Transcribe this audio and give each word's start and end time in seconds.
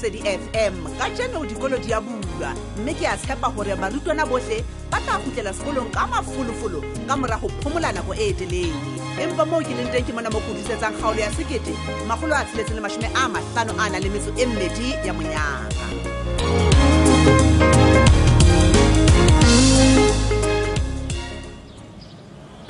lesedi 0.00 0.18
fm 0.24 0.80
ka 0.98 1.10
jeno 1.12 1.44
dikolo 1.44 1.76
di 1.78 1.92
a 1.92 2.00
bulwa 2.00 2.54
mme 2.80 2.94
ke 2.96 3.04
a 3.06 3.16
tshepa 3.20 3.52
gore 3.54 3.74
barutwana 3.76 4.24
botlhe 4.24 4.64
ba 4.90 4.96
tla 5.00 5.18
kgutlela 5.20 5.52
sekolong 5.52 5.90
ka 5.92 6.06
mafolofolo 6.08 6.80
ka 7.06 7.14
morago 7.20 7.48
phomola 7.60 7.92
nako 7.92 8.14
e 8.16 8.30
e 8.30 8.32
telele 8.32 8.72
empa 9.20 9.44
moo 9.44 9.60
ke 9.60 9.76
leng 9.76 9.92
teng 9.92 10.00
ke 10.04 10.12
mona 10.16 10.30
mo 10.32 10.40
kodisetsang 10.40 10.96
kgaolo 10.96 11.20
ya 11.20 11.28
sekete 11.36 11.72
magolo 12.08 12.32
a 12.34 12.40
tsheletse 12.48 12.72
le 12.74 12.80
masome 12.80 13.12
a 13.12 13.28
matlano 13.28 13.72
a 13.76 13.84
na 13.92 13.98
le 14.00 14.08
metso 14.08 14.32
e 14.40 14.44
mmedi 14.48 14.88
ya 15.04 15.12
monyaka 15.12 15.86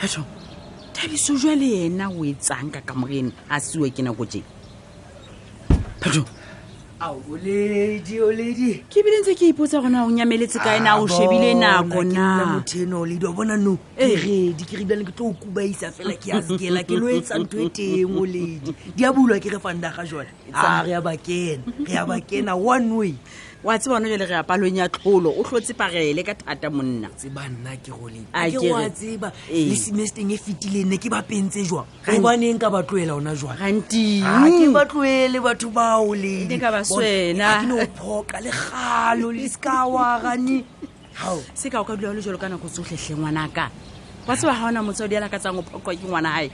peto 0.02 0.23
thabiso 0.98 1.38
jwa 1.38 1.54
le 1.54 1.87
ena 1.87 2.10
o 2.10 2.24
e 2.26 2.34
tsang 2.34 2.70
ka 2.74 2.80
kamogeno 2.82 3.30
a 3.48 3.60
siwe 3.62 3.95
ke 3.95 4.02
nako 4.02 4.24
je 4.26 4.42
peto 6.02 6.26
aoledi 7.00 8.20
oledi 8.20 8.84
ke 8.92 9.00
bile 9.02 9.18
ntse 9.20 9.32
ke 9.34 9.48
ipotsa 9.50 9.80
gona 9.80 10.04
o 10.04 10.10
nyameletse 10.12 10.59
kae 10.60 10.80
na 10.84 10.98
o 11.00 11.06
ah, 11.06 11.09
shebile 11.16 11.54
nako 11.56 12.04
nathen 12.04 12.92
oledi 12.92 13.26
wa 13.26 13.32
bona 13.32 13.56
no 13.56 13.78
keredi 13.96 14.64
ke 14.68 14.74
eh. 14.76 14.80
rebilane 14.84 15.09
ke 15.09 15.14
tlo 15.16 15.32
o 15.32 15.32
kubaisa 15.32 15.88
fela 15.96 16.12
ke 16.12 16.34
askela 16.36 16.84
ke 16.84 17.01
lo 17.01 17.09
etsa 17.09 17.40
ntho 17.40 17.56
e 17.56 17.68
teng 17.73 18.21
oledi 18.21 18.74
di 18.96 19.04
a 19.09 19.12
bulwa 19.16 19.40
ke 19.40 19.48
re 19.48 19.56
fandaga 19.59 20.04
jone 20.12 20.28
a 20.52 20.60
ah, 20.60 20.82
re 20.84 20.93
ya 20.93 21.01
bakena 21.01 21.73
re 21.88 21.88
ya 21.88 22.04
bakena 22.04 22.52
one 22.52 22.93
way 22.96 23.12
wa 23.64 23.78
tseba 23.78 23.96
ono 23.96 24.08
jale 24.08 24.24
re 24.26 24.36
apalong 24.36 24.76
ya 24.76 24.88
tlholo 24.88 25.28
o 25.36 25.42
tlhotse 25.44 25.76
parele 25.76 26.22
ka 26.24 26.34
thata 26.34 26.70
monna 26.70 27.08
tseba 27.12 27.44
nna 27.48 27.76
ke 27.76 27.92
goleke 27.92 28.72
wa 28.72 28.88
tseba 28.88 29.32
le 29.52 29.76
semesteng 29.76 30.32
e 30.32 30.36
fetileng 30.40 30.88
ne 30.88 30.96
ke 30.96 31.12
bapentse 31.12 31.60
jwa 31.68 31.84
obaneng 32.08 32.56
ka 32.56 32.70
ba 32.72 32.80
tloela 32.82 33.14
ona 33.20 33.36
jwa 33.36 33.52
gantike 33.60 34.72
ba 34.72 34.86
tloele 34.88 35.36
batho 35.44 35.68
bao 35.68 36.14
leka 36.16 36.72
baswenaopoka 36.72 38.40
legalo 38.40 39.28
le 39.32 39.44
seka 39.48 39.84
warane 39.84 40.64
se 41.60 41.68
ka 41.68 41.84
o 41.84 41.84
ka 41.84 41.96
dula 42.00 42.16
o 42.16 42.16
le 42.16 42.24
jalo 42.24 42.40
ka 42.40 42.48
nako 42.48 42.64
tsotlhetlhengwanaka 42.72 43.68
wa 44.26 44.37
tseba 44.37 44.52
ga 44.52 44.65
ona 44.68 44.80
motsadi 44.85 45.16
ala 45.16 45.29
ka 45.32 45.38
tsang 45.43 45.59
o 45.59 45.63
phoko 45.66 45.90
ke 45.96 46.04
ngwana 46.04 46.30
gae 46.45 46.52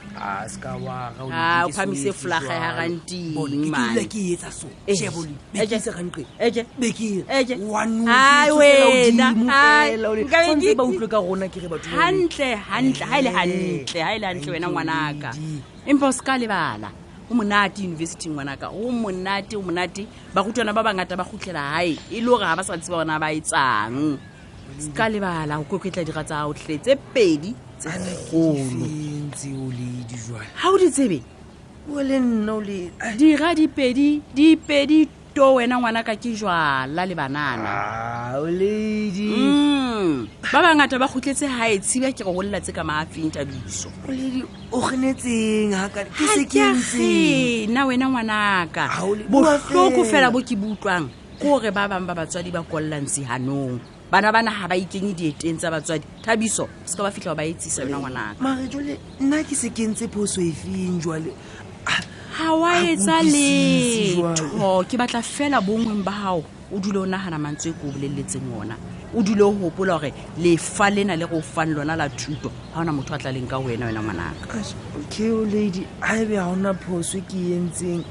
o 1.67 1.69
phamise 1.77 2.13
flaga 2.21 2.55
ya 2.55 2.71
gantinghantle 2.79 4.07
gantle 4.07 4.07
ga 4.07 4.55
e 4.87 4.95
le 4.95 5.11
gantle 5.51 5.57
eh, 5.57 5.67
ga 5.67 5.73
e 14.15 14.17
le 14.19 14.19
gantle 14.27 14.51
wena 14.55 14.67
ngwanaka 14.71 15.31
empa 15.91 16.05
o 16.07 16.13
seka 16.17 16.35
lebala 16.41 16.89
o 17.31 17.35
monate 17.35 17.83
yunibesiting 17.83 18.33
ngwanaka 18.35 18.71
o 18.71 18.81
monate 18.95 19.53
o 19.59 19.63
monate 19.67 20.03
barutwana 20.35 20.71
ba 20.73 20.83
bangata 20.87 21.19
ba 21.19 21.27
gutlhela 21.27 21.63
gae 21.75 21.99
e 22.15 22.21
le 22.23 22.27
gore 22.31 22.47
ga 22.47 22.55
ba 22.57 22.63
sa 22.63 22.79
ntse 22.79 22.89
ba 22.95 23.03
ona 23.03 23.19
ba 23.19 23.35
e 23.35 23.41
tsang 23.43 23.99
ka 24.97 25.09
lebala 25.13 25.57
go 25.61 25.69
koketla 25.79 26.05
dira 26.07 26.23
tsa 26.27 26.47
otlhe 26.51 26.77
tse 26.83 26.93
pedi 27.15 27.51
tsegologa 27.81 30.53
o 30.67 30.79
di 30.83 30.89
tsebe 30.97 31.19
dira 33.19 33.49
dipedi 33.55 34.09
dipedi 34.35 34.99
to 35.37 35.45
wena 35.61 35.75
ngwana 35.77 36.01
ka 36.03 36.15
ke 36.17 36.31
jwala 36.35 37.03
le 37.07 37.15
banana 37.15 37.71
ah, 38.35 38.39
mm. 38.41 40.25
ba 40.51 40.59
bangata 40.65 40.97
ba 40.99 41.07
gotletse 41.09 41.45
gaetshiba 41.47 42.09
ke 42.17 42.23
re 42.25 42.33
gololatse 42.33 42.73
ka 42.73 42.83
maafeng 42.85 43.29
tabiso 43.31 43.91
na 47.69 47.81
wena 47.87 48.07
ngwanaka 48.11 48.83
botloko 49.31 50.03
fela 50.09 50.33
bo 50.33 50.41
ke 50.41 50.57
bo 50.57 50.73
utlwang 50.73 51.13
ko 51.37 51.61
ore 51.61 51.69
ba 51.71 51.85
bangwe 51.85 52.09
ba 52.09 52.17
batswadi 52.25 52.49
ba 52.49 52.65
kollang 52.65 53.05
sihanong 53.05 53.77
bana 54.11 54.31
bana 54.33 54.51
ga 54.53 54.69
ba 54.69 54.77
ikenye 54.77 55.13
dieteng 55.15 55.59
tsa 55.59 55.71
batswadi 55.71 56.07
thabiso 56.23 56.69
se 56.85 56.97
ka 56.97 57.03
ba 57.03 57.11
fitlha 57.11 57.35
ba 57.35 57.43
etsisa 57.43 57.83
yona 57.83 57.99
ngwanaka 57.99 58.39
mare 58.39 58.69
jale 58.71 58.99
nna 59.21 59.43
ke 59.43 59.55
se 59.59 59.69
kentse 59.75 60.07
phoso 60.07 60.41
efeng 60.41 61.03
jale 61.03 61.35
ga 62.39 62.49
wa 62.55 62.71
etsa 62.87 63.19
letho 63.27 64.85
ke 64.87 64.97
batla 64.97 65.23
fela 65.23 65.61
bongweng 65.61 66.07
ba 66.07 66.13
gago 66.23 66.45
o 66.71 66.79
dule 66.79 66.99
o 67.03 67.07
nagana 67.07 67.39
mantse 67.39 67.75
ko 67.83 67.91
o 67.91 67.91
boleletseng 67.91 68.47
ona 68.55 68.79
o 69.11 69.23
dule 69.27 69.43
o 69.43 69.51
gopola 69.59 69.99
gore 69.99 70.15
lefa 70.39 70.87
lena 70.91 71.17
le 71.17 71.27
go 71.27 71.41
fang 71.43 71.75
lona 71.75 71.97
la 71.97 72.07
thuto 72.09 72.51
ga 72.75 72.79
ona 72.79 72.93
motho 72.93 73.11
a 73.15 73.19
leng 73.35 73.51
ka 73.51 73.59
wena 73.59 73.91
wena 73.91 74.03
ngwanaka 74.03 74.55
okay 75.03 75.35
lady 75.51 75.83
a 76.03 76.15
ebe 76.23 76.39
ga 76.39 76.47
ona 76.47 76.73
phoso 76.75 77.19
e 77.19 77.23
ke 77.27 77.35
e 77.35 77.59
entseng 77.59 78.05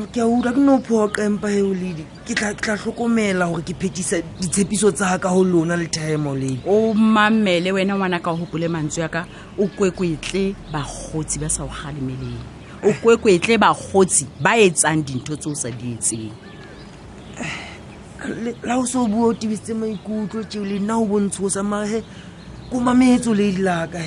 ke 0.00 0.22
utlwa 0.24 0.52
ke 0.54 0.60
nophoqa 0.60 1.20
empaeo 1.28 1.72
ledi 1.74 2.04
ke 2.24 2.32
tla 2.34 2.54
tlhokomela 2.54 3.44
gore 3.50 3.60
ke 3.62 3.74
phetisa 3.76 4.22
ditshepiso 4.40 4.90
tsa 4.92 5.18
ka 5.20 5.28
go 5.28 5.44
lona 5.44 5.76
le 5.76 5.86
timo 5.86 6.32
ledi 6.34 6.60
o 6.66 6.94
mamele 6.94 7.72
wena 7.72 7.96
ngwana 7.96 8.22
ka 8.24 8.30
o 8.32 8.36
gopole 8.36 8.68
mantswe 8.72 9.02
ya 9.02 9.08
ka 9.08 9.26
o 9.58 9.66
kwekwetle 9.68 10.54
bagotsi 10.72 11.36
ba 11.40 11.48
sa 11.52 11.64
o 11.64 11.68
galemeleng 11.68 12.40
o 12.88 12.92
kwekwetle 13.04 13.58
bagotsi 13.60 14.24
ba 14.40 14.56
etsang 14.56 15.04
dintho 15.04 15.36
tse 15.36 15.48
o 15.52 15.54
sa 15.54 15.68
di 15.70 15.92
etseng 15.92 16.32
la 18.64 18.78
o 18.80 18.86
se 18.88 18.96
o 18.98 19.06
bua 19.06 19.28
o 19.28 19.34
tibisitse 19.34 19.74
maikutlo 19.76 20.44
teo 20.44 20.64
le 20.64 20.78
nna 20.80 20.96
o 20.96 21.04
bontsho 21.04 21.44
o 21.52 21.52
samaae 21.52 22.00
ko 22.70 22.80
mametso 22.80 23.34
ledi 23.34 23.60
laka 23.62 24.00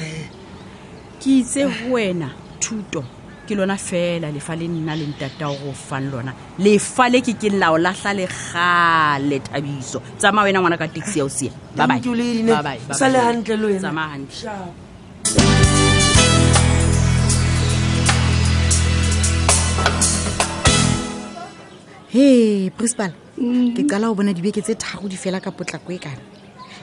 ke 1.22 1.30
itse 1.40 1.66
wena 1.92 2.34
thuto 2.60 3.06
ke 3.46 3.54
lona 3.54 3.78
fela 3.78 4.32
lefa 4.34 4.56
le 4.58 4.66
nna 4.68 4.96
le 4.98 5.06
ntata 5.12 5.46
go 5.62 5.72
fang 5.72 6.10
lona 6.10 6.34
lefa 6.66 7.08
le 7.14 7.22
ke 7.22 7.38
ke 7.40 7.50
lao 7.54 7.78
latlha 7.78 8.12
le 8.18 8.26
gale 8.34 9.38
thabiso 9.46 10.02
tsamaya 10.18 10.48
wena 10.48 10.60
ngwana 10.60 10.78
ka 10.82 10.88
taxi 10.90 11.20
yao 11.22 11.30
sea 11.30 11.52
sale 11.76 13.20
gantle 13.22 13.58
le 13.62 13.66
wenatsamaya 13.66 14.64
he 22.10 22.70
principal 22.82 23.14
ke 23.78 23.86
qala 23.86 24.10
go 24.10 24.16
bona 24.18 24.34
dibeke 24.34 24.64
tse 24.66 24.74
thago 24.74 25.06
di 25.08 25.16
fela 25.18 25.40
ka 25.40 25.52
potlako 25.54 25.94
e 25.94 26.00
kane 26.02 26.24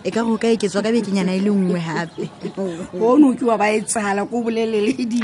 e 0.05 0.11
ka 0.11 0.23
go 0.27 0.35
ka 0.37 0.49
eketswa 0.51 0.83
ka 0.83 0.91
bekenyana 0.91 1.31
e 1.31 1.39
le 1.47 1.51
nngwe 1.55 1.79
gape 1.79 2.27
ono 2.99 3.35
ke 3.39 3.45
wa 3.47 3.55
ba 3.57 3.71
e 3.71 3.81
tsala 3.87 4.27
ko 4.27 4.43
boleleledi 4.43 5.23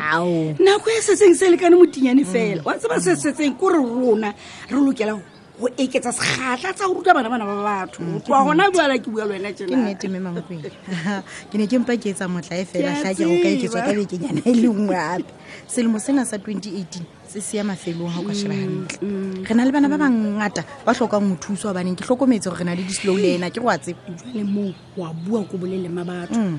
nako 0.62 0.86
e 0.94 1.00
setseng 1.02 1.34
se 1.34 1.50
lekane 1.50 1.74
motinyane 1.74 2.22
fela 2.22 2.62
wa 2.62 2.78
tseba 2.78 3.00
se 3.02 3.16
setseng 3.18 3.58
ko 3.58 3.74
re 3.74 3.82
rona 3.82 4.30
re 4.70 4.78
lokela 4.78 5.18
go 5.58 5.66
eketsa 5.74 6.14
segatlha 6.14 6.70
tsa 6.70 6.86
go 6.86 6.94
ruta 7.02 7.10
bana 7.10 7.26
bana 7.30 7.42
ba 7.44 7.54
batho 7.58 8.06
tlwa 8.22 8.38
mm, 8.38 8.44
gona 8.46 8.64
buala 8.70 8.94
ke 9.02 9.08
bua 9.10 9.26
lwena 9.26 9.50
ke 9.50 9.66
nnetemme 9.66 10.22
mangwen 10.22 10.62
ke 11.50 11.54
ne 11.58 11.66
ke 11.66 11.76
mpa 11.82 11.98
ke 11.98 12.14
etsa 12.14 12.30
motla 12.30 12.54
e 12.54 12.62
fela 12.62 12.94
ga 13.02 13.10
ke 13.18 13.26
go 13.26 13.34
ka 13.34 13.48
eketswa 13.50 13.80
ka 13.82 13.92
bekenyana 13.98 14.46
e 14.46 14.52
le 14.54 14.70
nngwe 14.70 14.94
gape 14.94 15.30
selemo 15.66 15.98
sena 15.98 16.22
sa 16.22 16.38
twenty 16.38 16.78
eighteen 16.78 17.02
se 17.28 17.40
siama 17.40 17.76
felong 17.76 18.08
ga 18.08 18.20
o 18.24 18.24
ka 18.24 18.32
sheba 18.32 18.56
gantle 18.56 18.96
mm, 19.04 19.44
mm. 19.44 19.44
re 19.44 19.52
na 19.54 19.64
le 19.68 19.72
bana 19.72 19.88
ba 19.92 20.00
bangata 20.00 20.64
ba 20.82 20.96
tlhokang 20.96 21.36
go 21.36 21.68
wa 21.68 21.72
baneng 21.76 21.92
ke 21.92 22.00
tlhokometse 22.08 22.48
gore 22.48 22.56
re 22.56 22.64
na 22.64 22.72
le 22.72 22.82
dislow 22.88 23.20
le 23.20 23.36
ena 23.36 23.52
ke 23.52 23.60
go 23.60 23.68
a 23.68 23.76
tsebajale 23.76 24.44
moo 24.48 24.72
wa 24.96 25.12
bua 25.12 25.44
ko 25.44 25.60
bolelema 25.60 26.04
batho 26.08 26.40
mm. 26.40 26.56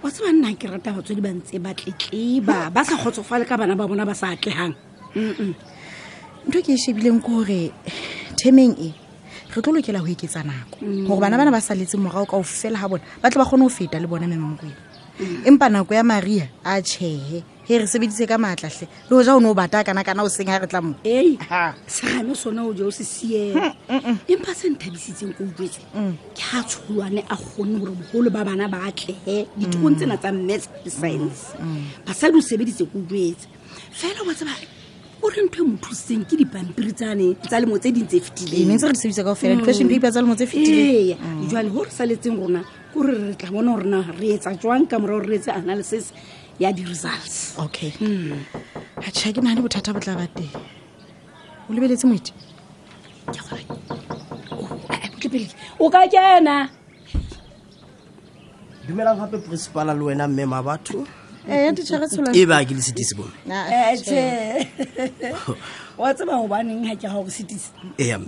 wa 0.00 0.08
ba 0.08 0.30
nna 0.32 0.50
ke 0.56 0.64
rata 0.72 0.96
batswadi 0.96 1.20
ba 1.20 1.30
ntse 1.36 1.60
ba 1.60 1.76
tletleba 1.76 2.72
ba 2.72 2.80
sa 2.80 2.96
kgotsofale 2.96 3.44
ka 3.44 3.60
bana 3.60 3.76
ba 3.76 3.84
bona 3.84 4.08
ba 4.08 4.16
sa 4.16 4.32
atlegang 4.32 4.72
ntho 6.48 6.56
e 6.56 6.64
ke 6.64 6.72
e 6.72 6.80
shebileng 6.80 7.20
ke 7.20 7.26
gore 7.28 7.62
themeng 8.40 8.72
e 8.80 8.96
re 9.52 9.58
tlo 9.60 9.76
lokela 9.76 10.00
go 10.00 10.08
eketsa 10.08 10.40
nako 10.40 10.80
gore 10.80 11.20
bana 11.20 11.36
bana 11.36 11.52
ba 11.52 11.60
saletse 11.60 12.00
morago 12.00 12.24
kao 12.24 12.40
fela 12.40 12.80
ga 12.80 12.88
bona 12.88 13.04
ba 13.20 13.28
tle 13.28 13.36
ba 13.36 13.44
kgone 13.44 13.68
go 13.68 13.68
feta 13.68 14.00
le 14.00 14.08
bona 14.08 14.24
memangkweng 14.24 15.44
empa 15.44 15.68
nako 15.68 15.92
ya 15.92 16.00
maria 16.00 16.48
a 16.64 16.80
tšhehe 16.80 17.55
e 17.68 17.76
re 17.78 17.86
sebedise 17.86 18.26
ka 18.30 18.38
maatlatlhe 18.38 18.86
le 18.86 19.10
go 19.10 19.18
ja 19.26 19.34
o 19.36 19.40
ne 19.42 19.48
o 19.50 19.54
bata 19.54 19.82
kanakana 19.82 20.22
o 20.22 20.28
seng 20.30 20.48
a 20.50 20.58
re 20.60 20.66
tla 20.70 20.80
mo 20.80 20.94
ei 21.04 21.34
segame 21.90 22.34
sone 22.38 22.60
o 22.62 22.70
ja 22.72 22.84
o 22.86 22.90
se 22.90 23.02
siela 23.04 23.74
hmm, 23.90 23.98
hmm, 23.98 24.10
hmm. 24.10 24.16
empa 24.34 24.54
se 24.54 24.68
nthabisitseng 24.70 25.32
ko 25.34 25.44
utlwetse 25.50 25.80
ke 26.36 26.42
a 26.54 26.62
tsholwane 26.62 27.22
a 27.26 27.34
kgonne 27.36 27.78
gore 27.82 27.90
bogolo 27.90 28.30
ba 28.30 28.44
bana 28.46 28.68
ba 28.70 28.78
atlege 28.86 29.46
dithong 29.58 29.96
tsena 29.98 30.14
tsa 30.16 30.30
mmes 30.32 30.68
science 30.86 31.56
basadi 32.06 32.38
o 32.38 32.40
sebeditse 32.40 32.84
ko 32.86 32.98
utlwetse 33.02 33.46
fela 33.90 34.22
wa 34.22 34.30
tseba 34.34 34.52
ore 35.26 35.42
ntho 35.50 35.58
e 35.66 35.68
mo 35.68 35.74
thusitseng 35.82 36.22
ke 36.22 36.38
dipampiri 36.38 36.94
tsane 36.94 37.34
tsa 37.50 37.58
lemo 37.58 37.82
tse 37.82 37.90
dintse 37.90 38.22
fetilengeeeaoeaeaemo 38.30 40.34
tseeee 40.38 41.18
jale 41.50 41.70
go 41.74 41.82
re 41.82 41.90
saletseng 41.90 42.38
rona 42.38 42.60
kore 42.94 43.10
re 43.10 43.34
tla 43.34 43.50
bona 43.50 43.74
gorena 43.74 44.00
re 44.14 44.38
etsa 44.38 44.54
jwang 44.54 44.86
ka 44.86 45.02
morago 45.02 45.26
re 45.26 45.34
reetse 45.34 45.50
analysis 45.50 46.14
ya 46.58 46.72
di-results 46.72 47.60
okay 47.60 47.92
atšha 49.04 49.28
ke 49.36 49.40
nagane 49.44 49.60
bothata 49.60 49.92
bo 49.92 50.00
tla 50.00 50.16
ba 50.16 50.24
teng 50.26 50.48
o 51.68 51.72
lebeletse 51.72 52.08
moete 52.08 52.32
o 55.78 55.84
ka 55.92 56.00
kena 56.08 56.70
dumelang 58.88 59.20
gape 59.20 59.36
principala 59.44 59.92
le 59.92 60.00
wena 60.08 60.24
mmema 60.28 60.62
batho 60.64 61.04
eh, 61.44 61.68
e 62.32 62.42
ba 62.48 62.64
ke 62.64 62.72
le 62.72 62.80
setise 62.80 63.12
bone 63.12 63.36
eh, 64.08 64.64
wa 66.00 66.08
tseba 66.14 66.40
ga 66.40 66.58
ke 66.96 66.96
ga 67.04 67.20
go 67.20 67.28
setise 67.28 67.68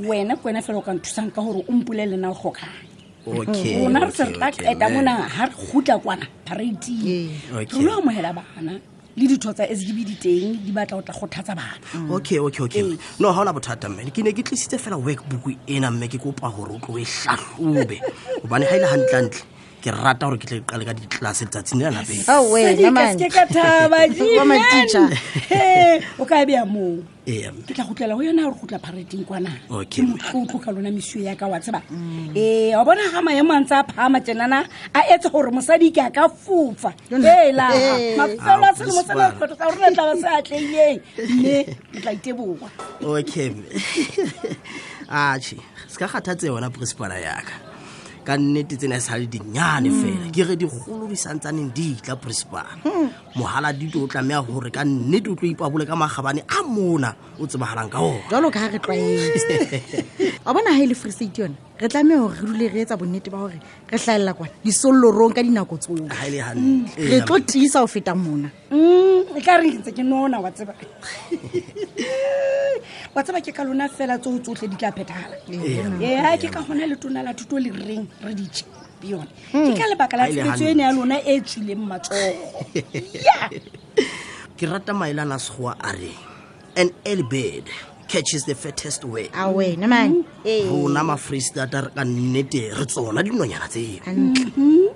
wena 0.05 0.37
ke 0.37 0.45
wena 0.45 0.61
fela 0.61 0.85
o 0.85 0.85
ka 0.85 0.93
nthusang 0.93 1.33
ka 1.33 1.41
gore 1.41 1.65
o 1.65 1.73
mpolele 1.73 2.17
na 2.21 2.29
o 2.29 2.37
tlhokang 2.37 2.88
Mm. 3.31 3.85
rona 3.85 4.07
re 4.07 4.09
tse 4.11 4.27
re 4.31 4.75
tla 4.75 4.87
eh. 4.87 4.89
mona 4.95 5.13
ga 5.37 5.45
re 5.49 5.55
gotla 5.55 5.97
kwana 6.03 6.27
paradeng 6.45 7.05
re 7.05 7.29
ee. 7.59 7.83
lo 7.85 7.93
amogela 8.01 8.33
bana 8.33 8.81
le 9.17 9.27
ditho 9.31 9.53
tsa 9.53 9.65
sdb 9.79 9.99
di 10.09 10.15
teng 10.25 10.57
di 10.65 10.73
batla 10.73 10.97
go 10.97 11.03
tla 11.03 11.15
kgothatsa 11.15 11.55
bana 11.59 11.77
mm. 11.95 12.11
okay 12.11 12.39
okay 12.39 12.63
okay 12.65 12.81
ee. 12.85 12.97
no 13.21 13.33
ga 13.33 13.41
o 13.43 13.53
bothata 13.57 13.89
mme 13.89 14.11
ke 14.15 14.23
ne 14.25 14.33
ke 14.33 14.43
tlisitse 14.43 14.79
fela 14.81 14.97
workbook 14.97 15.45
ena 15.69 15.91
mme 15.91 16.09
ke 16.09 16.19
kopa 16.21 16.49
gore 16.51 16.77
o 16.77 16.79
tlo 16.81 16.99
e 16.99 17.05
tlhatlhobe 17.05 17.97
gobane 18.43 18.65
ga 18.69 18.75
e 18.77 18.81
le 18.81 18.89
gantlentle 18.91 19.45
ke 19.81 19.91
rata 19.91 20.27
gore 20.27 20.39
ke 20.43 20.47
tle 20.51 20.59
qale 20.69 20.83
ka 20.89 20.93
ditlelase 20.95 21.47
tsatsing 21.47 21.79
le 21.83 21.91
lapengke 21.95 22.27
oh, 22.27 22.55
ka 23.31 23.45
thabaa 23.47 24.11
o 26.23 26.25
ka 26.27 26.39
bea 26.47 26.65
moo 26.67 26.99
ke 27.23 27.73
tla 27.75 27.85
gotlela 27.87 28.19
go 28.19 28.23
yona 28.27 28.43
gore 28.51 28.59
gotla 28.59 28.79
parating 28.83 29.23
kwanaotlo 29.29 30.59
ka 30.59 30.71
lona 30.75 30.91
mesio 30.91 31.23
yaka 31.23 31.47
wa 31.47 31.61
tseba 31.63 31.83
ee 32.35 32.75
a 32.75 32.83
bona 32.85 33.07
ga 33.13 33.23
maemo 33.23 33.53
a 33.55 33.61
ntse 33.63 33.75
a 33.79 33.85
phama 33.87 34.19
tenana 34.21 34.67
a 34.93 35.01
etse 35.15 35.31
gore 35.31 35.51
mosadi 35.55 35.95
ke 35.95 36.03
a 36.03 36.11
ka 36.11 36.27
fofa 36.29 36.91
ela 37.15 37.71
mafelo 38.19 38.67
a 38.67 38.75
selemo 38.75 38.99
ah, 39.15 39.33
sa 39.55 39.67
rona 39.71 39.89
tlaba 39.95 40.15
se 40.19 40.27
atleieng 40.27 40.99
mme 41.23 41.55
ke 41.95 42.03
tla 42.03 42.13
iteboa 42.19 42.67
okay 42.99 43.55
a 45.07 45.39
se 45.43 45.55
ka 45.95 46.11
kgathatse 46.11 46.51
yona 46.51 46.67
principala 46.67 47.15
yaka 47.23 47.68
ka 48.29 48.37
nnete 48.37 48.77
tsena 48.77 49.01
e 49.01 49.01
sale 49.01 49.25
dinyane 49.25 49.89
mm. 49.89 49.97
fela 50.05 50.27
ke 50.29 50.43
re 50.45 50.53
digolo 50.61 51.09
di 51.09 51.17
santsaneng 51.17 51.73
di 51.73 51.97
tla 51.97 52.13
principal 52.21 52.77
hmm. 52.85 53.41
mogaladito 53.41 54.05
o 54.05 54.05
tlameya 54.05 54.45
gore 54.45 54.69
ka 54.69 54.85
nnete 54.85 55.33
o 55.33 55.33
tlo 55.33 55.49
ipabole 55.49 55.89
ka 55.89 55.97
magabane 55.97 56.45
a 56.45 56.61
mona 56.61 57.09
o 57.41 57.49
tsebagalang 57.49 57.89
ka 57.89 57.97
ona 57.97 58.29
jalo 58.29 58.53
ka 58.53 58.69
ga 58.69 58.77
re 58.77 58.79
tlwaele 58.85 59.25
wa 60.45 60.53
bona 60.53 60.77
ga 60.77 60.85
e 60.85 60.87
le 60.93 60.93
free 60.93 61.09
state 61.09 61.41
yone 61.41 61.57
re 61.79 61.89
tlameo 61.89 62.29
re 62.29 62.43
dule 62.47 62.69
re 62.69 62.81
etsa 62.83 62.97
bonnete 62.97 63.31
ba 63.31 63.39
gore 63.39 63.59
re 63.91 63.99
tlhaelela 63.99 64.35
kwana 64.35 64.53
disollorong 64.65 65.33
ka 65.33 65.43
dinako 65.43 65.77
tsoe 65.79 66.03
e 66.03 66.43
mm. 66.57 66.87
re 66.99 67.21
tlo 67.21 67.39
tiisa 67.41 67.81
go 67.81 67.87
feta 67.87 68.15
mona 68.15 68.51
mm, 68.71 69.37
e 69.39 69.41
ka 69.41 69.57
reng 69.59 69.71
ke 69.71 69.79
ntse 69.79 69.93
ke 69.95 70.03
nona 70.03 70.41
wa 70.41 70.51
tseba 70.51 70.75
wa 73.15 73.23
tseba 73.23 73.41
ke 73.41 73.53
ka 73.55 73.63
lona 73.65 73.89
fela 73.89 74.19
tseo 74.19 74.39
tsotlhe 74.43 74.67
di 74.69 74.77
tla 74.77 74.91
phethagala 74.93 75.39
ea 76.03 76.35
ke 76.37 76.51
ka 76.51 76.61
gona 76.67 76.87
letona 76.87 77.23
la 77.23 77.33
thuto 77.35 77.59
le 77.63 77.71
reng 77.71 78.07
re 78.27 78.35
ditše 78.35 78.65
yone 79.07 79.31
mm. 79.55 79.71
ke 79.71 79.73
ka 79.79 79.87
lebaka 79.87 80.17
la 80.19 80.27
e 80.27 80.35
tshebetso 80.35 80.65
ene 80.67 80.83
ya 80.83 80.93
lona 80.93 81.23
e 81.23 81.41
tswileng 81.41 81.87
matsogo 81.87 82.59
ke 84.59 84.65
rata 84.67 84.91
maelana 84.91 85.39
segoa 85.39 85.79
a 85.79 85.95
reng 85.95 86.19
an 86.75 86.91
early 87.07 87.63
catches 88.09 88.45
the 88.47 88.55
fattest 88.55 89.03
wayrona 89.05 91.05
mafreestata 91.05 91.79
mm-hmm. 91.83 91.95
re 91.95 91.95
ka 91.95 92.05
nnete 92.05 92.71
re 92.79 92.87
tsona 92.87 93.23
dinonyana 93.23 93.69
tseno 93.69 94.01
mm-hmm. 94.07 94.91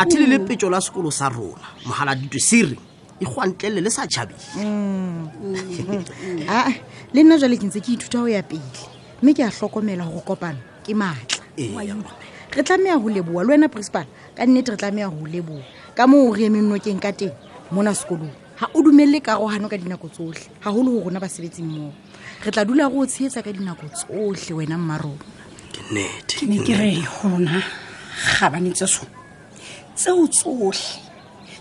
a 0.00 0.04
thele 0.06 0.26
le 0.26 0.38
petso 0.38 0.70
la 0.70 0.80
sekolo 0.80 1.10
sa 1.12 1.28
rona 1.28 1.64
mogala 1.86 2.14
ditwe 2.16 2.40
sere 2.40 2.76
e 3.20 3.24
gwantlele 3.28 3.80
le 3.84 3.90
sa 3.90 4.06
tšhabile 4.06 4.38
mm-hmm. 4.56 6.48
ah, 6.52 6.72
le 7.12 7.20
nna 7.22 7.36
jale 7.38 7.56
ke 7.60 7.66
ntse 7.68 7.80
ke 7.84 7.92
ithuta 7.92 8.18
go 8.18 8.26
ya 8.28 8.40
pele 8.42 8.62
mme 9.22 9.34
ke 9.36 9.44
a 9.44 9.50
tlhokomela 9.52 10.04
go 10.08 10.20
kopana 10.24 10.56
ke 10.82 10.94
maatla 10.96 11.44
re 12.56 12.62
tlameya 12.64 12.96
go 12.98 13.10
leboa 13.12 13.42
le 13.44 13.50
wena 13.52 13.68
principal 13.68 14.06
ka 14.34 14.46
nnete 14.48 14.70
re 14.72 14.76
tlameya 14.80 15.08
go 15.12 15.26
leboa 15.28 15.60
ka 15.94 16.06
moo 16.08 16.32
re 16.32 16.44
emeng 16.48 16.68
nokeng 16.72 17.00
ka 17.04 17.12
teng 17.12 17.34
mona 17.68 17.92
sekolong 17.92 18.32
ga 18.56 18.66
o 18.72 18.80
dumelele 18.80 19.20
karogano 19.20 19.68
ka 19.68 19.76
dinako 19.76 20.08
tsotlhe 20.08 20.48
ga 20.64 20.72
golo 20.72 20.88
go 20.96 21.04
rona 21.12 21.20
basebetsing 21.20 21.68
moo 21.68 21.92
re 22.44 22.50
tla 22.50 22.64
dula 22.64 22.88
go 22.88 23.04
tshetsa 23.04 23.44
ka 23.44 23.52
dinako 23.52 23.84
tsotlhe 23.92 24.52
wena 24.56 24.78
mmaronane 24.78 26.60
ke 26.64 26.72
re 26.72 26.96
gona 27.20 27.60
ga 27.60 28.48
banetse 28.48 28.86
so 28.88 29.04
tseo 29.94 30.24
tsotlhe 30.26 31.00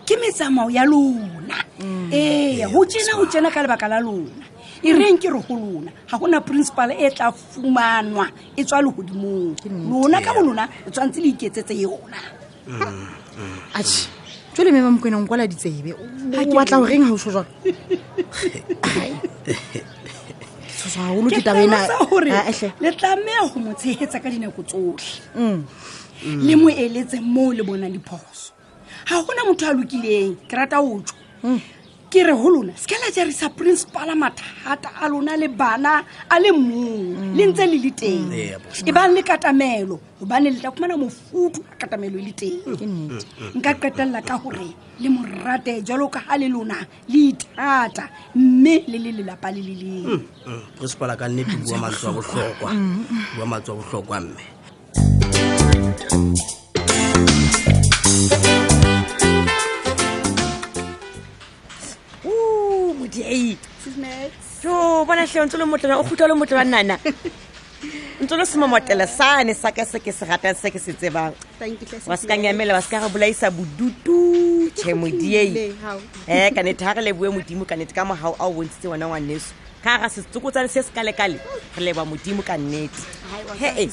ke 0.08 0.16
metsamao 0.24 0.72
ya 0.72 0.86
lona 0.88 1.60
mm. 1.84 2.10
ee 2.16 2.64
go 2.72 2.86
jena 2.88 3.20
go 3.20 3.26
jena 3.28 3.52
ka 3.52 3.60
lebaka 3.64 3.92
la 3.92 4.00
lona 4.00 4.48
e 4.82 4.96
reng 4.96 5.20
ke 5.20 5.28
re 5.28 5.44
go 5.44 5.60
lona 5.60 5.92
ga 6.08 6.16
gona 6.16 6.40
principal 6.40 6.92
e 6.96 7.12
tla 7.12 7.28
fumanwa 7.36 8.32
e 8.56 8.64
tswa 8.64 8.80
legodimong 8.80 9.60
lona 9.68 10.24
ka 10.24 10.32
bo 10.32 10.48
lona 10.48 10.70
e 10.88 10.88
tshwanetse 10.96 11.20
le 11.20 11.28
iketsetse 11.36 11.76
yona 11.76 12.24
mm, 12.72 12.80
mm. 12.80 13.60
ae 13.76 13.84
jole 14.56 14.72
me 14.72 14.80
ba 14.80 14.96
mokoenang 14.96 15.28
kwala 15.28 15.44
ditsebe 15.44 15.92
batla 16.56 16.80
gorengga 16.80 17.12
oso 17.12 17.32
jalo 17.36 17.48
Ah, 20.86 21.14
le 21.14 22.92
tlameya 22.94 23.50
go 23.54 23.60
motshegetsa 23.60 24.22
ka 24.24 24.30
dinako 24.30 24.62
tsotlhe 24.64 25.20
mm. 25.36 25.68
mm. 26.24 26.40
le 26.48 26.56
mo 26.56 26.70
eletse 26.70 27.18
moo 27.22 27.52
le 27.52 27.64
bona 27.64 27.90
diphoso 27.90 28.54
ga 29.08 29.20
gona 29.26 29.44
motho 29.48 29.66
a 29.68 29.74
lokileng 29.74 30.36
ke 30.48 30.54
rata 30.56 30.80
otso 30.80 31.16
ke 32.10 32.26
re 32.26 32.34
go 32.34 32.50
lona 32.50 32.74
sekela 32.76 33.12
jarisa 33.14 33.50
principala 33.54 34.16
mathata 34.18 34.90
a 35.02 35.06
lona 35.08 35.38
le 35.38 35.48
bana 35.48 36.02
a 36.34 36.36
le 36.42 36.50
mong 36.50 37.38
mm. 37.38 37.38
le 37.38 37.44
ntse 37.46 37.64
le 37.72 37.78
le 37.84 37.92
teng 37.94 38.34
mm. 38.34 38.88
e 38.90 38.92
bang 38.92 39.14
le 39.14 39.22
katamelo 39.22 39.96
gobane 40.20 40.50
le 40.50 40.58
tla 40.60 40.72
fumana 40.74 40.98
mofutu 40.98 41.62
a 41.72 41.76
katamelo 41.78 42.18
e 42.20 42.24
le 42.26 42.34
tengkennete 42.34 43.26
nka 43.58 43.74
qetelela 43.78 44.22
ka 44.26 44.38
gore 44.42 44.74
le 45.00 45.10
morate 45.10 45.82
jalo 45.86 46.10
ka 46.10 46.22
ga 46.28 46.38
le 46.42 46.48
lona 46.50 46.78
le 47.14 47.20
ithata 47.30 48.10
mme 48.36 48.84
le 48.90 48.98
le 49.06 49.12
lelapa 49.22 49.52
le 49.54 49.62
le 49.62 49.74
leng 49.78 50.06
mm. 50.10 50.82
principala 50.82 51.14
ka 51.16 51.28
nnete 51.30 51.58
bua 51.64 51.78
matswa 51.78 52.12
botlhokwa 52.18 52.70
bua 53.38 53.46
matswa 53.46 53.76
botlhokwa 53.78 54.22
mme 54.22 54.44
jo 64.64 65.04
bona 65.08 65.28
tlhe 65.28 65.46
ntse 65.46 65.58
lo 65.58 65.66
motlela 65.72 65.96
o 66.00 66.04
kgutlha 66.04 66.28
lo 66.28 66.36
motlela 66.36 66.64
nana 66.72 66.96
ntse 68.22 68.34
lo 68.40 68.46
semomotela 68.46 69.06
sane 69.18 69.54
saka 69.54 69.86
se 69.86 70.00
ke 70.00 70.12
se 70.12 70.26
ratang 70.26 70.56
se 70.62 70.70
ke 70.74 70.80
se 70.80 70.94
tsebang 70.94 71.34
wa 72.10 72.16
se 72.18 72.28
kanyamela 72.28 72.74
wa 72.74 72.82
se 72.82 72.90
ka 72.92 72.98
re 73.06 73.10
bolaisa 73.16 73.48
bodutu 73.58 74.18
tšhe 74.78 74.94
modiei 75.02 75.72
um 75.72 76.56
kanete 76.56 76.84
ga 76.86 76.94
re 76.96 77.02
leboe 77.06 77.30
modimo 77.30 77.64
kanete 77.66 77.94
ka 77.94 78.04
mogao 78.06 78.34
a 78.40 78.46
o 78.48 78.52
bontshitse 78.54 78.88
wona 78.92 79.06
ngwaneso 79.08 79.54
ka 79.84 79.92
ga 80.02 80.08
setsokotsane 80.14 80.68
se 80.68 80.82
se 80.84 80.92
kalekale 80.98 81.38
re 81.78 81.82
leba 81.86 82.04
modimo 82.06 82.42
ka 82.48 82.58
nnete 82.58 83.00
hee 83.62 83.88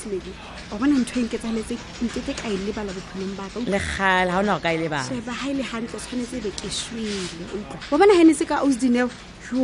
o 0.73 0.77
bona 0.79 0.99
ntho 0.99 1.21
e 1.21 1.23
nketsaletse 1.23 1.75
nkete 2.03 2.33
ka 2.39 2.47
e 2.51 2.59
lebala 2.67 2.91
bophelong 2.91 3.35
baka 3.39 3.57
legale 3.63 3.71
ga 3.71 4.39
ona 4.43 4.53
go 4.59 4.63
ka 4.65 4.71
e 4.75 4.79
lebalaseba 4.83 5.33
ga 5.39 5.47
e 5.47 5.53
le 5.55 5.63
gantle 5.63 5.99
tshwanetse 6.03 6.37
e 6.43 6.43
be 6.43 6.51
ke 6.51 6.69
swele 6.71 7.47
o 7.93 7.99
bona 7.99 8.15
hanese 8.19 8.43
e 8.43 8.49
ka 8.51 8.65
osdinef 8.67 9.13
jo 9.47 9.63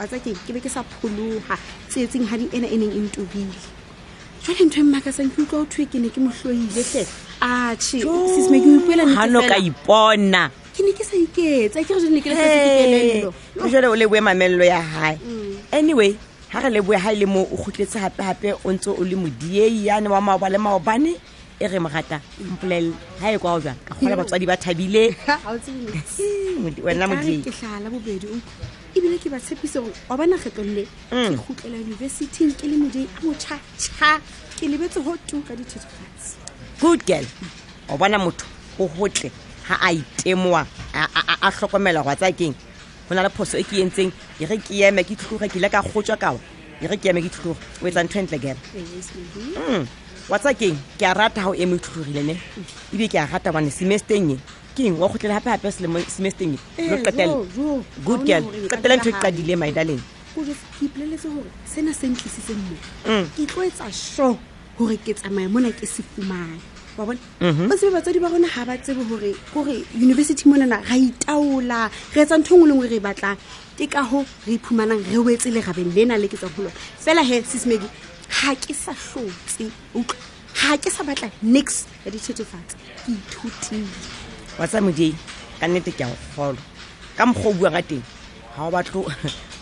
a 0.00 0.08
tsakeng 0.08 0.38
ke 0.48 0.50
be 0.56 0.60
ke 0.64 0.70
sa 0.72 0.80
phologa 0.82 1.58
tseetseng 1.92 2.24
ga 2.24 2.40
di 2.40 2.48
ena 2.56 2.64
e 2.68 2.76
neng 2.80 2.92
e 2.96 3.00
ntobile 3.12 3.58
jale 4.46 4.62
ntho 4.64 4.80
e 4.80 4.84
mmakasang 4.88 5.28
ke 5.36 5.40
utlwa 5.44 5.60
o 5.68 5.68
thoe 5.68 5.84
ke 5.84 6.00
ne 6.00 6.08
ke 6.08 6.20
motloile 6.20 7.04
aeano 7.44 9.40
ka 9.44 9.56
ipona 9.60 10.48
ke 10.72 10.80
ne 10.80 10.92
ke 10.96 11.04
sa 11.04 11.12
iketsa 11.20 11.84
ke 11.84 11.92
re 11.92 12.00
jenekeeo 12.00 13.68
jale 13.68 13.86
o 13.92 13.96
le 13.96 14.08
boe 14.08 14.20
mamelelo 14.24 14.64
ya 14.64 14.80
gae 14.80 15.20
mm. 15.20 15.76
anyway 15.76 16.16
ha 16.52 16.58
re 16.60 16.70
leboe 16.70 16.96
ha 16.96 17.12
e 17.12 17.16
le 17.16 17.26
mo 17.26 17.42
o 17.42 17.56
gotletse 17.56 17.98
hape-hape 18.00 18.52
o 18.64 18.72
ntse 18.72 18.88
o 18.90 19.04
le 19.04 19.16
modiei 19.16 19.84
yane 19.86 20.08
wa 20.08 20.20
maoba 20.20 20.48
le 20.48 20.56
maobane 20.58 21.12
e 21.60 21.68
re 21.68 21.78
mo 21.78 21.88
rata 21.92 22.20
mpolelele 22.40 22.94
ha 23.20 23.30
e 23.32 23.38
kwa 23.38 23.52
o 23.54 23.60
jang 23.60 23.76
ka 23.84 23.94
kgola 23.94 24.16
batswadi 24.16 24.46
ba 24.46 24.56
thabile 24.56 25.16
wena 26.84 27.06
modiei 27.06 27.42
ke 27.44 27.52
bobedi 27.90 28.28
ebile 28.96 29.18
ke 29.20 29.28
ba 29.28 29.36
tshepise 29.40 29.80
gore 29.80 29.92
wa 30.08 30.16
bona 30.16 30.38
kgetlong 30.40 30.88
mm. 31.12 31.36
ke 31.36 31.36
gutlela 31.36 31.76
universityng 31.84 32.56
ke 32.56 32.64
le 32.64 32.76
modei 32.80 33.04
a 33.04 33.20
motšhatšha 33.26 34.20
ke 34.56 34.68
lebetse 34.72 35.00
go 35.04 35.16
tu 35.28 35.44
ka 35.44 35.52
dithethefatsi 35.52 36.40
good 36.80 37.04
girl 37.04 37.26
o 37.92 37.96
bona 38.00 38.18
motho 38.18 38.46
go 38.78 38.88
gotle 38.88 39.28
ga 39.68 39.76
a 39.84 39.92
itemoa 39.92 40.64
a 40.96 41.50
tlhokomela 41.52 42.02
go 42.02 42.08
a 42.10 42.16
tsaya 42.16 42.32
keng 42.32 42.56
go 43.08 43.14
na 43.14 43.20
le 43.28 43.28
phoso 43.28 43.60
e 43.60 43.62
ke 43.62 43.84
entseng 43.84 44.12
ere 44.40 44.56
ke 44.62 44.70
eme 44.82 45.02
ke 45.04 45.16
tlhotlhoge 45.18 45.50
ke 45.52 45.56
ile 45.60 45.68
ka 45.72 45.82
gotswa 45.92 46.16
kawa 46.16 46.38
ere 46.82 46.96
ke 46.96 47.10
eme 47.10 47.22
ke 47.22 47.26
tlhotlhoge 47.34 47.58
o 47.82 47.86
etsa 47.90 48.02
ntho 48.06 48.18
entle 48.22 48.38
gela 48.38 48.54
mm. 48.54 49.82
wa 50.30 50.38
tsa 50.38 50.52
keng 50.54 50.76
ke 50.98 51.02
a 51.06 51.12
rata 51.18 51.42
ga 51.44 51.50
o 51.50 51.54
eme 51.58 51.74
o 51.74 51.80
tlhotlhogile 51.82 52.36
ebe 52.94 53.06
ke 53.10 53.18
a 53.18 53.26
rata 53.26 53.50
bane 53.52 53.70
semesteng 53.74 54.36
e 54.38 54.38
keng 54.78 54.94
wa 54.98 55.08
gotlhele 55.10 55.34
gape-gape 55.34 55.66
semesteng 56.10 56.54
e 56.78 56.82
lo 56.88 56.96
eh, 57.02 57.02
qetela 57.02 57.34
good 58.06 58.22
girl 58.26 58.44
qetela 58.72 58.94
ntho 58.96 59.10
e 59.10 59.16
qadile 59.22 59.54
maidaleng 59.58 60.02
ke 60.38 60.54
ipoleletse 60.86 61.26
mm. 62.54 63.90
sure 63.90 64.38
gore 64.78 64.94
ke 65.04 65.12
tsamaya 65.18 65.48
mona 65.50 65.74
ke 65.74 65.82
se 65.86 66.02
fumane 66.14 66.62
wa 66.98 67.06
bona 67.06 67.18
mhm. 67.40 67.68
ba 67.70 67.76
tsebe 67.78 67.92
batsadi 67.94 68.18
ba 68.20 68.28
rona 68.28 68.48
ga 68.50 68.64
ba 68.66 68.74
tsebe 68.76 69.02
gore 69.08 69.32
kore 69.54 69.74
university 69.94 70.48
monana 70.50 70.82
ra 70.88 70.96
itaola 70.98 71.80
re 72.14 72.20
etsa 72.22 72.34
ntho 72.42 72.54
e 72.58 72.58
ngwe 72.58 72.68
lengwe 72.70 72.86
e 72.86 72.90
re 72.92 72.96
e 72.98 73.02
batlang 73.06 73.38
ke 73.78 73.86
ka 73.86 74.02
go 74.02 74.26
re 74.46 74.54
iphumanang 74.58 75.02
re 75.06 75.18
wetse 75.22 75.48
legabeng 75.54 75.94
le 75.94 76.02
na 76.10 76.16
le 76.18 76.26
ke 76.28 76.34
tswa 76.36 76.50
golo 76.56 76.70
fela 76.98 77.22
he 77.22 77.38
sesmedi 77.46 77.86
ga 78.34 78.50
ke 78.58 78.74
sa 78.74 78.92
tlotse 78.98 79.70
utlwa 79.94 80.18
ga 80.58 80.74
ke 80.82 80.90
sa 80.90 81.06
batla 81.06 81.30
nix 81.42 81.86
ya 82.04 82.10
dithetofatse 82.10 82.74
ke 83.04 83.14
ithutile 83.14 83.86
wa 84.58 84.66
tsamodi 84.66 85.14
ka 85.62 85.70
nnete 85.70 85.94
ke 85.94 86.02
a 86.02 86.10
golo 86.34 86.58
ka 87.14 87.22
mokgwa 87.30 87.48
o 87.50 87.58
buang 87.62 87.78
a 87.78 87.82
teng 87.86 88.02
ga 88.58 88.66
o 88.66 88.74
batlo 88.74 89.06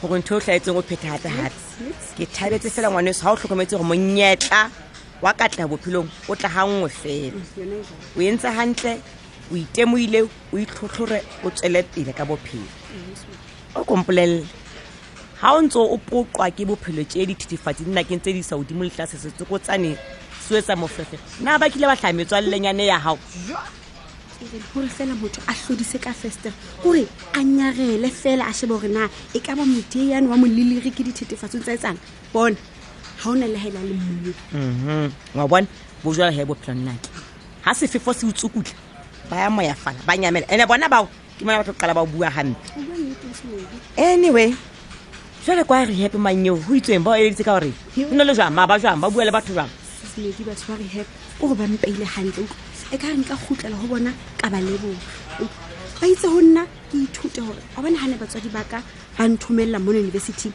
gore 0.00 0.19
ntho 0.25 0.40
o 0.40 0.40
tlhaetseng 0.40 0.73
o 0.81 0.81
phethagatehatse 0.81 1.85
ke 2.16 2.25
thabetse 2.25 2.73
fela 2.73 2.88
ngwane 2.88 3.12
so 3.12 3.28
ga 3.28 3.37
o 3.37 3.37
tlhokometse 3.37 3.76
gore 3.76 3.85
monyetla 3.93 4.64
wa 5.23 5.32
katla 5.32 5.68
bophelong 5.68 6.08
o 6.28 6.35
tla 6.37 6.49
ga 6.49 6.62
nngwe 6.68 6.88
fela 6.88 7.40
o 8.16 8.20
entse 8.23 8.49
gantle 8.56 8.99
o 9.52 9.56
itemoile 9.56 10.20
o 10.52 10.56
itlhotlhore 10.61 11.23
o 11.44 11.50
tswele 11.50 11.82
pele 11.94 12.12
ka 12.12 12.25
bophelo 12.28 12.66
o 13.75 13.85
kompolelele 13.85 14.44
ga 15.40 15.54
o 15.56 15.62
ntse 15.62 15.78
o 15.80 15.96
poqwa 15.96 16.50
ke 16.52 16.66
bophelo 16.68 17.04
tse 17.08 17.26
dithithifatsi 17.32 17.87
nna 17.88 18.04
ke 18.04 18.16
ntse 18.16 18.32
di 18.37 18.42
sa 18.44 18.56
odimo 18.61 18.85
letla 18.85 19.06
sesetsokotsane 19.08 19.96
seetsa 20.49 20.76
mofefe 20.76 21.16
nna 21.40 21.58
ba 21.58 21.68
kile 21.73 21.87
ba 21.88 21.96
tlhaya 21.96 22.12
metswalelenyane 22.14 22.85
ya 22.87 23.00
gago 23.00 23.64
gore 24.75 24.88
fela 24.92 25.16
motho 25.16 25.40
a 25.49 25.52
tlhodise 25.56 25.96
ka 25.99 26.12
fester 26.12 26.52
gore 26.85 27.08
a 27.32 27.40
nyagele 27.40 28.12
fela 28.12 28.44
a 28.52 28.52
shebo 28.52 28.76
gore 28.76 28.92
na 28.92 29.08
e 29.32 29.40
ka 29.40 29.56
ba 29.56 29.64
modie 29.64 30.12
yane 30.12 30.28
wa 30.28 30.37
molelege 30.37 30.92
ke 30.92 31.00
dithetefatsong 31.08 31.64
tsa 31.64 31.73
e 31.73 31.78
tsang 31.80 31.99
bone 32.37 32.56
ga 33.26 33.33
o 33.33 33.35
e 33.37 33.40
na 33.40 33.47
le 33.52 33.59
gaela 33.59 33.80
le 33.88 33.95
mmuo 33.99 35.11
wa 35.37 35.45
bone 35.50 35.66
bojala 36.02 36.30
ga 36.35 36.42
e 36.42 36.49
bophelong 36.49 36.83
nake 36.87 37.11
ga 37.64 37.73
sefefo 37.78 38.12
se 38.18 38.23
utsukutla 38.30 38.76
ba 39.30 39.37
ya 39.42 39.50
moya 39.50 39.75
fala 39.75 39.99
ba 40.06 40.14
nyamela 40.16 40.47
ande 40.50 40.62
bona 40.71 40.87
bao 40.95 41.06
ke 41.37 41.42
mona 41.45 41.59
batho 41.61 41.75
qala 41.80 41.90
ba 41.95 42.02
o 42.06 42.06
bua 42.06 42.30
gampe 42.35 42.54
anyway 43.99 44.50
jale 45.45 45.62
kwa 45.68 45.83
rehepe 45.90 46.14
manyeo 46.18 46.54
go 46.62 46.75
itseng 46.78 47.02
ba 47.06 47.12
o 47.12 47.18
eleditse 47.21 47.42
ka 47.47 47.54
gore 47.59 47.71
go 47.99 48.14
na 48.14 48.23
le 48.28 48.33
jang 48.38 48.52
maa 48.56 48.71
ba 48.71 48.75
jang 48.83 49.00
ba 49.02 49.11
bua 49.11 49.26
le 49.26 49.33
batho 49.37 49.50
jang 49.59 49.71
batho 50.49 50.64
ba 50.71 50.75
rehep 50.83 51.06
ore 51.42 51.54
bampeile 51.59 52.06
gantle 52.14 52.47
e 52.95 52.97
ka 53.00 53.11
re 53.12 53.18
nka 53.23 53.35
gotlela 53.42 53.75
go 53.83 53.87
bona 53.90 54.11
ka 54.40 54.47
ba 54.52 54.59
leboa 54.62 54.95
ba 56.00 56.06
itse 56.14 56.26
go 56.33 56.38
nna 56.47 56.62
ke 56.88 56.97
ithute 57.04 57.40
gore 57.42 57.62
ba 57.75 57.83
bone 57.83 57.99
ga 57.99 58.06
ne 58.06 58.14
batswadi 58.23 58.50
ba 58.54 58.62
ka 58.71 58.78
ba 59.18 59.25
nthomelela 59.28 59.78
mona 59.83 59.99
university 60.04 60.50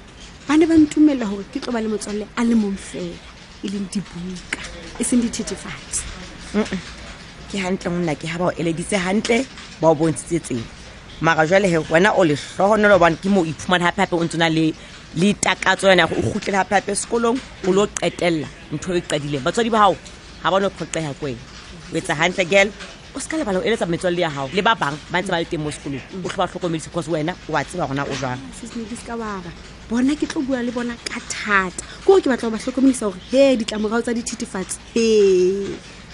ba 0.47 0.57
ne 0.57 0.65
ba 0.65 0.73
ntumella 0.77 1.25
gore 1.29 1.45
ke 1.53 1.59
tlo 1.61 1.73
ba 1.73 1.81
le 1.81 1.87
motswalle 1.91 2.25
a 2.37 2.41
le 2.43 2.55
mong 2.55 2.77
fela 2.77 3.17
e 3.63 3.67
leng 3.69 3.85
dibuka 3.93 4.61
e 4.99 5.03
seng 5.03 5.21
dithetefatse 5.23 6.01
ke 7.51 7.57
hantle 7.63 7.89
ngonna 7.91 8.15
ke 8.17 8.25
ga 8.29 8.37
ba 8.41 8.49
o 8.49 8.53
eleditse 8.59 8.97
gantle 8.97 9.37
ba 9.81 9.91
o 9.93 9.95
bontshitse 9.95 10.39
tseng 10.45 10.63
mara 11.21 11.45
jwale 11.49 11.69
he 11.73 11.77
wena 11.89 12.13
o 12.17 12.25
lehlohonolo 12.25 12.97
hobane 12.97 13.17
ke 13.21 13.29
mo 13.29 13.45
iphumane 13.45 13.85
hape 13.85 14.01
hape 14.03 14.13
o 14.17 14.23
ntse 14.25 14.37
na 14.41 14.49
le 14.49 14.73
le 15.21 15.29
takatso 15.43 15.87
yana 15.91 16.09
o 16.09 16.17
gutlhele 16.33 16.57
gape 16.57 16.73
hape 16.79 16.91
sekolong 16.95 17.37
o 17.67 17.73
lo 17.75 17.85
qetella 18.01 18.47
ntho 18.73 18.95
e 18.99 19.01
qadileng 19.09 19.45
batswadi 19.45 19.69
ba 19.73 19.79
hao 19.85 19.93
ha 20.41 20.47
ba 20.51 20.57
no 20.59 20.69
phoqeha 20.77 21.13
kwena 21.19 21.41
o 21.93 21.97
etsa 21.97 22.17
gantle 22.19 22.45
gele 22.51 22.71
o 23.15 23.19
seka 23.19 23.37
lebala 23.37 23.59
o 23.59 23.61
eletsa 23.63 23.85
metswalle 23.85 24.21
ya 24.21 24.29
gago 24.29 24.49
le 24.55 24.61
ba 24.61 24.73
bangwe 24.75 24.97
ba 25.11 25.19
ntse 25.19 25.31
ba 25.31 25.39
le 25.39 25.45
teng 25.45 25.59
mo 25.59 25.67
sekolong 25.69 25.99
o 26.23 26.27
tlho 26.31 26.39
ba 26.39 26.47
tlhokomedisa 26.47 26.87
because 26.91 27.09
wena 27.11 27.33
o 27.49 27.55
a 27.59 27.63
tseba 27.65 27.85
gona 27.87 28.03
o 28.07 28.13
jang 28.15 28.39
bona 29.89 30.15
ke 30.15 30.23
tlo 30.23 30.39
bua 30.47 30.63
le 30.63 30.71
bona 30.71 30.95
ka 31.03 31.19
thata 31.19 31.67
koo 32.07 32.19
ke 32.23 32.31
batla 32.31 32.47
go 32.47 32.55
ba 32.55 32.57
tlhokomedisa 32.59 33.11
gore 33.11 33.19
he 33.31 33.43
ditlamorago 33.59 34.03
tsa 34.07 34.15
dithetefatse 34.15 34.79
he 34.95 35.05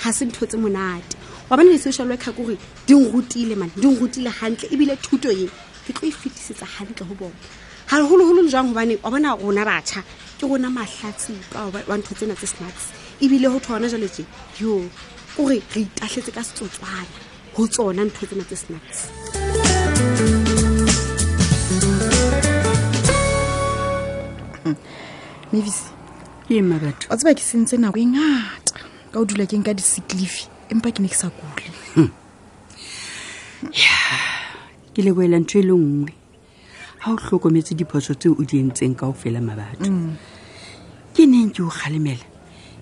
ga 0.02 0.10
se 0.10 0.26
ntho 0.26 0.46
tse 0.50 0.58
monate 0.58 1.14
wa 1.50 1.54
bane 1.58 1.70
le 1.70 1.78
social 1.78 2.10
worker 2.10 2.34
kore 2.34 2.58
dingrutile 2.88 3.54
mane 3.56 3.72
dingrutile 3.78 4.34
gantle 4.34 4.66
ebile 4.74 4.98
thuto 4.98 5.30
e 5.30 5.46
ke 5.86 5.94
tlo 5.94 6.10
e 6.10 6.12
fetisetsa 6.12 6.66
gantle 6.66 7.06
go 7.06 7.14
bone 7.14 7.38
gagologolo 7.86 8.42
le 8.42 8.50
jang 8.50 8.74
gobane 8.74 8.98
wa 9.06 9.14
bona 9.14 9.38
rona 9.38 9.62
batšha 9.64 10.02
ke 10.42 10.46
rona 10.50 10.70
matlhatsi 10.74 11.38
ka 11.54 11.70
wa 11.70 11.94
ntho 12.02 12.18
tsena 12.18 12.34
tse 12.34 12.48
smarts 12.58 12.90
ebile 13.22 13.46
go 13.54 13.62
thogona 13.62 13.86
jalo 13.86 14.10
je 14.10 14.26
yo 14.58 14.82
kore 15.38 15.62
re 15.76 15.82
itatlhetse 15.86 16.32
ka 16.34 16.42
setsotswana 16.42 17.06
go 17.56 17.62
tsona 17.70 18.02
ntho 18.06 18.24
tsena 18.28 18.44
tse 18.50 18.56
snacks 18.64 19.00
hmm. 24.64 24.76
mavis 25.54 25.80
ke 26.48 26.58
mabato 26.66 27.06
wa 27.10 27.16
tseba 27.18 27.38
ke 27.38 27.44
sentse 27.46 27.78
nako 27.78 27.98
e 28.02 28.06
ngata 28.18 28.82
ka 29.14 29.20
o 29.22 29.26
dula 29.30 29.46
ke 29.46 29.62
nka 29.62 29.78
disiclife 29.78 30.50
empa 30.74 30.90
ke 30.90 31.06
ne 31.06 31.10
ke 31.14 31.18
sa 31.22 31.30
kule 31.30 31.70
hmm. 31.94 32.10
ya 33.78 33.94
ke 34.90 35.06
leboela 35.06 35.38
ntho 35.38 35.62
e 35.62 35.66
le 35.70 35.78
nngwe 35.78 36.18
ga 36.98 37.14
o 37.14 37.18
tlhokometse 37.22 37.78
diphoso 37.78 38.18
tse 38.18 38.34
o 38.34 38.42
di 38.42 38.58
entseng 38.58 38.98
ka 38.98 39.06
o 39.14 39.14
fela 39.14 39.38
mabato 39.38 39.86
hmm. 39.86 40.14
ke 41.14 41.30
neng 41.30 41.54
ke 41.54 41.62
o 41.62 41.70
kgalemela 41.70 42.26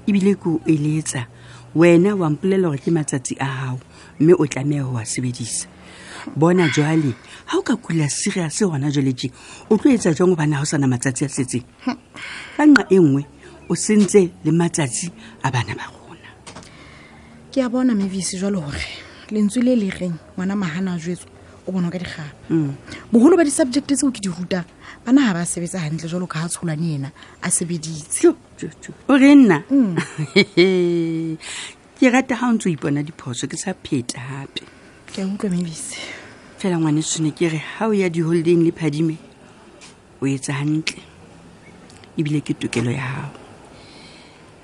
ebile 0.07 0.39
ke 0.39 0.47
o 0.55 0.63
eletsa 0.63 1.27
wena 1.75 2.15
wa 2.15 2.29
mpolela 2.29 2.67
gore 2.67 2.77
ke 2.79 2.91
matsatsi 2.91 3.35
a 3.39 3.45
gago 3.45 3.79
mme 4.19 4.33
o 4.39 4.47
tlameha 4.47 4.85
wa 4.87 5.03
sebedisa 5.05 5.67
bona 6.35 6.69
jale 6.71 7.11
ga 7.51 7.57
o 7.57 7.61
ka 7.61 7.75
kula 7.75 8.07
seria 8.09 8.49
se 8.49 8.63
gona 8.65 8.87
jaletse 8.89 9.29
o 9.69 9.75
tlo 9.77 9.91
etsa 9.91 10.15
jang 10.15 10.29
go 10.31 10.35
bana 10.35 10.59
go 10.59 10.65
sana 10.65 10.87
matsatsi 10.87 11.25
a 11.25 11.29
setseng 11.29 11.63
ka 12.55 12.63
nqa 12.65 12.87
e 12.89 12.95
nngwe 12.99 13.25
o 13.69 13.75
sentse 13.75 14.31
le 14.45 14.51
matsatsi 14.55 15.11
a 15.43 15.51
bana 15.51 15.75
ba 15.75 15.83
gona 15.91 16.29
ke 17.51 17.59
a 17.59 17.67
bona 17.69 17.91
mebisi 17.93 18.39
jwalo 18.39 18.61
gore 18.63 18.87
lentswe 19.29 19.59
le 19.61 19.73
e 19.73 19.75
le 19.75 19.89
reng 19.91 20.15
ngwana 20.39 20.55
magana 20.55 20.93
a 20.95 20.99
jwetso 20.99 21.27
o 21.67 21.71
bona 21.75 21.91
ka 21.91 21.99
digape 21.99 22.35
mm. 22.55 22.75
bogolo 23.11 23.35
ba 23.35 23.43
di-subject 23.43 23.91
tse 23.91 24.07
o 24.07 24.15
ke 24.15 24.23
di 24.23 24.31
rutang 24.31 24.63
bana 25.05 25.27
ga 25.27 25.33
ba 25.33 25.45
sebetsa 25.45 25.83
gantle 25.83 26.07
jalo 26.07 26.23
ka 26.27 26.39
ga 26.39 26.47
tsholwane 26.47 26.95
ena 26.95 27.11
a 27.43 27.51
sebeditse 27.51 28.31
o 29.09 29.13
re 29.19 29.35
nna 29.35 29.63
mm. 29.67 29.95
ke 31.99 32.07
rata 32.07 32.35
ga 32.39 32.47
o 32.47 32.53
ntse 32.55 32.71
o 32.71 32.71
ipona 32.71 33.03
diphoso 33.03 33.47
ke 33.51 33.59
sa 33.59 33.75
pheta 33.75 34.15
gape 34.15 34.63
ke 35.11 35.19
utlwa 35.27 35.51
mebise 35.59 35.99
fela 36.55 36.79
ngwane 36.79 37.03
tshone 37.03 37.35
ke 37.35 37.51
re 37.51 37.59
ga 37.59 37.87
o 37.87 37.91
ya 37.91 38.07
di-holdeng 38.07 38.63
le 38.63 38.71
phadime 38.71 39.19
o 40.21 40.23
etsa 40.23 40.55
gantle 40.55 41.03
ebile 42.15 42.39
ke 42.39 42.55
tokelo 42.55 42.95
ya 42.95 43.03
gago 43.03 43.39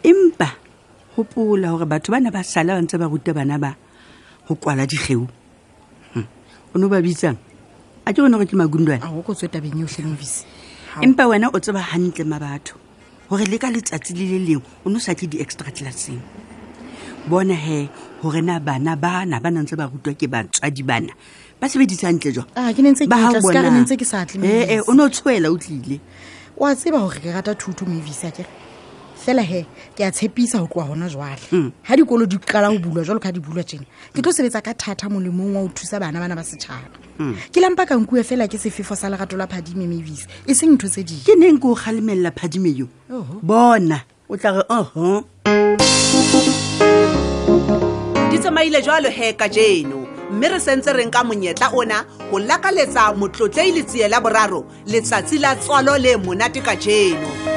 empa 0.08 0.56
gopola 1.12 1.76
gore 1.76 1.84
batho 1.86 2.16
ba 2.16 2.24
na 2.24 2.32
ba 2.32 2.48
sala 2.48 2.80
ba 2.80 2.84
ntse 2.88 2.96
ba 2.96 3.12
ruta 3.12 3.36
bana 3.36 3.60
ba 3.60 3.76
go 4.48 4.56
kwala 4.56 4.88
digeo 4.88 5.28
hm. 6.16 6.26
o 6.80 6.80
ne 6.80 6.84
o 6.88 6.88
ba 6.88 7.04
bitsang 7.04 7.36
a 8.08 8.16
ke 8.16 8.24
gone 8.24 8.40
gore 8.40 8.48
ke 8.48 8.56
makundwane 8.56 9.04
empa 11.04 11.24
wena 11.28 11.52
o 11.52 11.60
tseba 11.60 11.84
gantle 11.84 12.24
ma 12.24 12.40
batho 12.40 12.80
gore 13.32 13.46
le 13.48 13.58
ka 13.58 13.70
letsatsi 13.72 14.12
le 14.18 14.26
le 14.30 14.38
leng 14.46 14.62
o 14.84 14.90
ne 14.92 14.98
o 15.00 15.00
sa 15.00 15.16
tle 15.16 15.28
di-extra 15.34 15.72
classeng 15.72 16.20
bona 17.32 17.56
he 17.66 17.78
gore 18.22 18.42
na 18.44 18.58
bana 18.60 18.96
bana 19.06 19.40
ba 19.40 19.48
nantse 19.56 19.78
ba 19.80 19.88
rutwa 19.92 20.12
ke 20.20 20.28
batswadi 20.34 20.84
bana 20.84 21.16
ba 21.62 21.70
sebedisantle 21.72 22.34
jwaee 22.36 22.60
ah, 22.60 22.68
eh, 22.68 22.76
eh, 24.74 24.82
o 24.84 24.92
ne 24.94 25.04
o 25.06 25.10
tshwela 25.14 25.48
o 25.48 25.56
tlile 25.58 25.98
oa 26.60 26.76
tseba 26.76 27.00
gore 27.06 27.24
ke 27.24 27.32
rata 27.32 27.56
thuto 27.56 27.88
mevisa 27.88 28.36
kere 28.36 28.52
fela 29.22 29.42
he 29.44 29.66
ke 29.96 30.02
a 30.04 30.12
tshepisa 30.12 30.60
go 30.60 30.68
tloa 30.68 30.88
gona 30.90 31.08
jwale 31.10 31.40
ga 31.46 31.58
mm. 31.58 31.72
dikolo 31.96 32.28
di 32.28 32.38
qala 32.38 32.72
go 32.72 32.78
bulwa 32.80 33.06
jwalo 33.06 33.22
ka 33.22 33.32
di 33.32 33.40
bulwa 33.40 33.64
tsena 33.64 33.86
ke 34.16 34.22
tlo 34.22 34.32
sebetsa 34.34 34.64
ka 34.64 34.74
thata 34.74 35.08
molemong 35.10 35.54
wa 35.54 35.62
go 35.62 35.70
thusa 35.70 36.00
bana 36.02 36.20
bana 36.20 36.34
ba 36.36 36.42
setšhaba 36.42 36.98
mm. 37.22 37.54
ke 37.54 37.62
lampa 37.62 37.86
kankuwe 37.86 38.24
fela 38.26 38.48
ke 38.50 38.58
sefefo 38.58 38.96
sa 38.98 39.08
legato 39.10 39.38
la 39.38 39.46
phadime 39.46 39.86
mabisi 39.86 40.26
e 40.50 40.54
seng 40.56 40.74
ntho 40.74 40.90
tse 40.90 41.04
dine 41.04 41.22
ke 41.22 41.34
neng 41.38 41.58
ke 41.62 41.66
o 41.70 41.76
galemelela 41.78 42.32
phadime 42.34 42.74
yo 42.74 42.88
bona 43.46 44.02
o 44.30 44.38
tlare 44.38 44.66
oho 44.70 45.24
di 48.34 48.38
tsamaile 48.42 48.82
jalo 48.82 49.10
he 49.14 49.34
ka 49.34 49.48
jeno 49.48 50.02
mme 50.34 50.48
re 50.50 50.58
sentse 50.60 50.90
reng 50.96 51.12
ka 51.14 51.22
monyetla 51.24 51.70
ona 51.76 52.06
go 52.34 52.40
lakaletsa 52.40 53.14
motlotlei 53.14 53.72
letsiye 53.72 54.10
la 54.10 54.18
boraro 54.22 54.66
letsatsi 54.90 55.38
la 55.38 55.56
tswalo 55.56 55.98
le 56.00 56.18
monate 56.18 56.64
ka 56.64 56.76
jeno 56.76 57.51